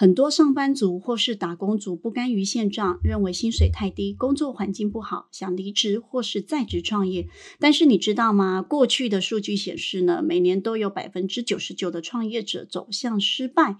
[0.00, 7.28] 很多上班族或是打工族不甘于现状，认为薪水太低，工作环境不好，想离职或是在职创业。
[7.58, 8.62] 但是你知道吗？
[8.62, 13.76] 过去的数据显示呢，每年都有百分之九十九的创业者走向失败。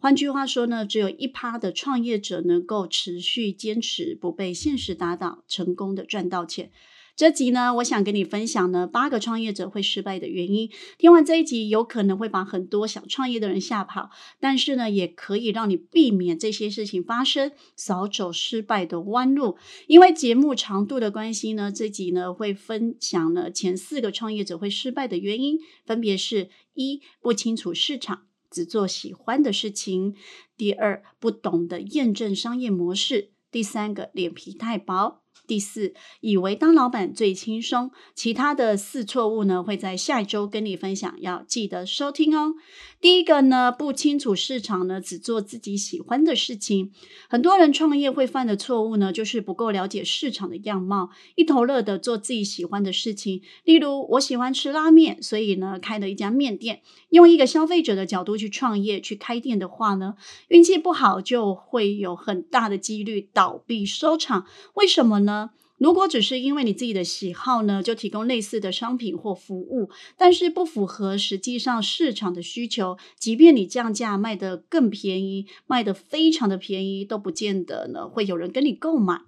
[0.00, 6.72] 换句话说呢，只有一趴的创业者能够持续坚持，不被现实打倒，成功的赚到钱。
[7.14, 10.70] 这集呢，我想跟你分享呢八个创业者会失败的原因。
[10.96, 19.58] 听完这一集，有可能会把很多想创业的人吓跑，但是呢，也可以让你避免这些事情发生，少走失败的弯路。
[19.86, 30.14] 因为节目长度的关系呢，这集呢会分享呢前四个创业者会失败的原因，分别是：一不清楚市场，只做喜欢的事情；
[30.56, 35.21] 第二，不懂得验证商业模式；第三个，脸皮太薄。
[35.52, 42.54] 第四，以为当老板最轻松，其他的四错误呢，会在下一周跟你分享，要记得收听哦。
[43.02, 46.90] 第一个呢，不清楚市场呢，只做自己喜欢的事情。
[47.28, 53.42] 很多人创业会犯的错误呢，就是不够了解市场的样貌，一头热的做自己喜欢的事情。
[53.64, 56.80] 例如，我喜欢吃拉面，所以呢，开了一家面店。
[57.10, 60.14] 用一个消费者的角度去创业、去开店的话呢，
[60.48, 64.46] 运气不好就会有很大的几率倒闭收场。
[64.72, 65.41] 为什么呢？
[65.82, 79.22] 如果只是因为你自己的喜好呢，就提供类似的商品或服务，但是不符合实际上市场的需求，即便你降价卖得更便宜，卖得非常的便宜，都不见得呢会有人跟你购买。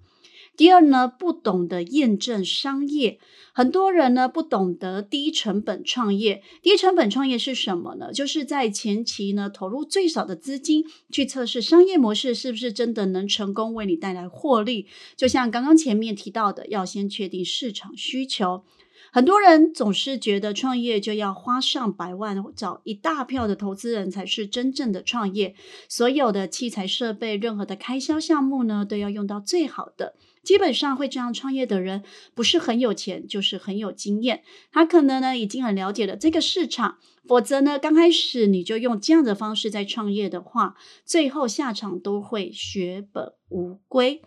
[0.57, 3.19] 第二呢，不懂得验证商业，
[3.53, 6.41] 很多人呢不懂得低成本创业。
[6.61, 8.13] 低成本创业是什么呢？
[8.13, 14.87] 就是在前期呢投入最少的资金去测试商业模式是不是真的能成功为你带来获利。
[15.17, 18.63] 就像刚刚前面提到的，要先确定市场需求。
[19.11, 25.55] 很多人总是觉得创业就要花上百万，找一大票的投资人才是真正的创业。
[25.87, 30.15] 所有的器材设备，任何的开销项目呢，都要用到最好的。
[30.45, 34.43] 基本上会这样创业的人，不是很有钱，就是很有经验。
[34.71, 44.21] 他可能呢已经很了解了这个市场，否则呢刚开始你就用这样的方式在创业的话，最后下场都会血本无归。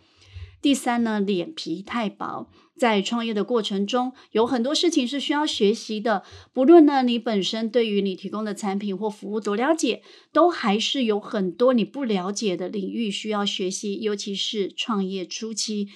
[0.61, 2.51] 第三呢，脸皮太薄。
[2.77, 6.23] 在创业的过程中，有很多事情是需要学习的。
[6.53, 10.03] 不论呢你本身对于你提供的产品或服务多了解，
[10.33, 14.01] 都还是有很多你不了解的领域需要学习。
[14.01, 15.89] 尤其是创业初期，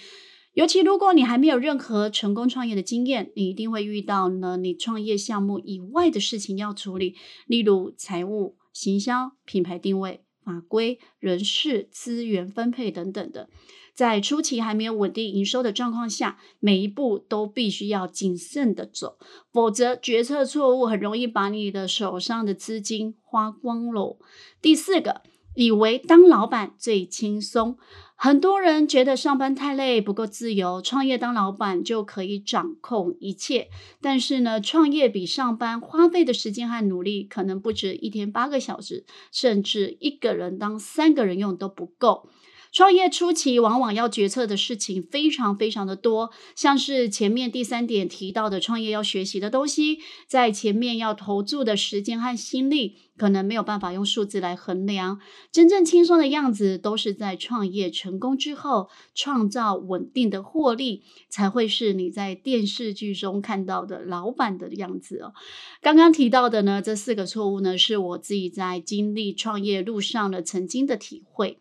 [0.55, 7.15] 尤其如果你还没有任何成功创业的经验，你一定会遇到呢你创业项目以外的事情要处理，
[7.47, 13.49] 例如财务、行销、品牌定位、法规、人事、资源分配等等的。
[13.95, 19.19] 在初期还没有稳定营收的状况下，每一步都必须要谨慎的走，
[19.53, 24.19] 否则决策错误很容易把你的手上的资金花光喽。
[24.63, 25.21] 第四个，
[25.55, 27.77] 以为当老板最轻松，
[28.17, 33.69] 很多人觉得上班太累，不够自由，创业当老板就可以掌控一切。
[34.01, 42.29] 但是呢，创业比上班花费的时间和努力可能不止一天八个小时，甚至一个人当三个人用都不够。
[42.73, 55.21] 创业初期，往往要决策的事情非常非常的多，像是前面第三点提到的创业要学习的东西，在前面要投注的时间和心力，可能没有办法用数字来衡量。
[55.53, 65.35] 真正轻松的样子，都是在创业成功之后，创造稳定的获利，才会是你在电视剧中看到的老板的样子哦。
[65.83, 71.59] 刚刚提到的呢，这四个错误呢，是我自己在经历创业路上的曾经的体会。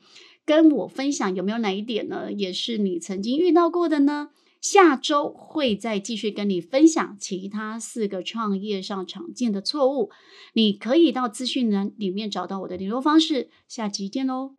[0.52, 2.30] 跟我分享有没有哪一点呢？
[2.30, 4.32] 也是你曾经遇到过的呢？
[4.60, 10.10] 下周会再继续跟你分享其他四个创业上常见的错误。
[10.52, 13.48] 你可以到资讯栏里面找到我的联络方式。
[13.70, 14.52] 下集见喽！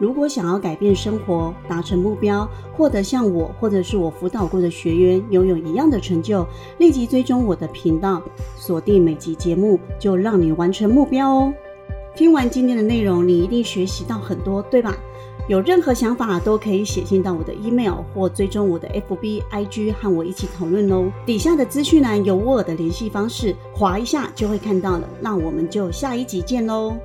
[0.00, 6.44] 如果想要改变生活、达成目标、获得像我或者是我辅导过的学员拥有一样的成就，
[6.80, 8.20] 立即追踪我的频道，
[8.58, 11.54] 锁定每集节目，就让你完成目标哦！
[12.16, 14.96] 听完今天的内容，你一定学习到很多，对吧？
[15.48, 21.10] 有任何想法都可以写信到我的 email 或追踪我的 FB、IG 和我一起讨论哦。
[21.26, 25.08] 底下的资讯栏有我的联系方式，划一下就会看到了。
[25.20, 26.96] 那我们就下一集见喽。